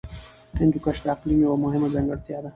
[0.59, 2.49] هندوکش د اقلیم یوه مهمه ځانګړتیا ده.